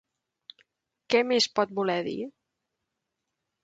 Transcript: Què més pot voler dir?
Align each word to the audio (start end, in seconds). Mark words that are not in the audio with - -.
Què 1.15 1.23
més 1.33 1.49
pot 1.61 1.77
voler 1.83 2.01
dir? 2.11 2.19